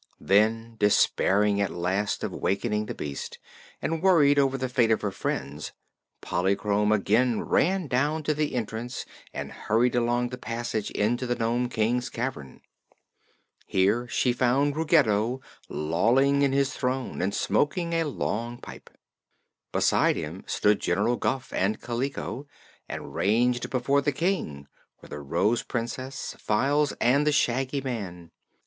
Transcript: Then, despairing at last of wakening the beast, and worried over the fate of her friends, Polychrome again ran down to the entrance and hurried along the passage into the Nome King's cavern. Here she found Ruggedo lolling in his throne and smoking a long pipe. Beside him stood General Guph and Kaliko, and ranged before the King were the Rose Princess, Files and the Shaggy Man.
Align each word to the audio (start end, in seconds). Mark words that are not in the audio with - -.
Then, 0.19 0.77
despairing 0.79 1.61
at 1.61 1.69
last 1.69 2.23
of 2.23 2.31
wakening 2.31 2.87
the 2.87 2.95
beast, 2.95 3.37
and 3.83 4.01
worried 4.01 4.39
over 4.39 4.57
the 4.57 4.67
fate 4.67 4.89
of 4.89 5.03
her 5.03 5.11
friends, 5.11 5.73
Polychrome 6.21 6.91
again 6.91 7.41
ran 7.41 7.85
down 7.85 8.23
to 8.23 8.33
the 8.33 8.55
entrance 8.55 9.05
and 9.31 9.51
hurried 9.51 9.93
along 9.93 10.29
the 10.29 10.39
passage 10.39 10.89
into 10.89 11.27
the 11.27 11.35
Nome 11.35 11.69
King's 11.69 12.09
cavern. 12.09 12.61
Here 13.67 14.07
she 14.07 14.33
found 14.33 14.75
Ruggedo 14.75 15.39
lolling 15.69 16.41
in 16.41 16.51
his 16.51 16.73
throne 16.73 17.21
and 17.21 17.31
smoking 17.31 17.93
a 17.93 18.05
long 18.05 18.57
pipe. 18.57 18.89
Beside 19.71 20.15
him 20.15 20.43
stood 20.47 20.79
General 20.81 21.15
Guph 21.15 21.53
and 21.53 21.79
Kaliko, 21.79 22.47
and 22.89 23.13
ranged 23.13 23.69
before 23.69 24.01
the 24.01 24.11
King 24.11 24.67
were 24.99 25.09
the 25.09 25.19
Rose 25.19 25.61
Princess, 25.61 26.35
Files 26.39 26.91
and 26.99 27.27
the 27.27 27.31
Shaggy 27.31 27.81
Man. 27.81 28.31